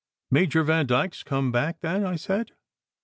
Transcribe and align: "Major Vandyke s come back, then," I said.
"Major 0.31 0.63
Vandyke 0.63 1.13
s 1.13 1.21
come 1.21 1.51
back, 1.51 1.81
then," 1.81 2.03
I 2.07 2.15
said. 2.15 2.53